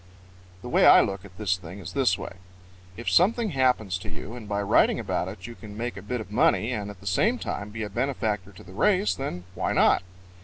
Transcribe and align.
_The 0.63 0.67
way 0.67 0.87
I 0.87 0.99
look 1.01 1.25
at 1.25 1.37
this 1.37 1.57
thing 1.57 1.77
is 1.77 1.93
this 1.93 2.17
way: 2.17 2.37
If 2.97 3.07
something 3.07 3.51
happens 3.51 3.99
to 3.99 4.09
you 4.09 4.33
and 4.35 4.49
by 4.49 4.63
writing 4.63 4.99
about 4.99 5.27
it 5.27 5.45
you 5.45 5.53
can 5.53 5.77
make 5.77 5.95
a 5.95 6.01
bit 6.01 6.19
of 6.19 6.31
money 6.31 6.71
and 6.71 6.89
at 6.89 7.01
the 7.01 7.05
same 7.05 7.37
time 7.37 7.69
be 7.69 7.83
a 7.83 7.87
benefactor 7.91 8.51
to 8.51 8.63
the 8.63 8.73
race, 8.73 9.13
then 9.13 9.43
why 9.53 9.73
not? 9.73 10.01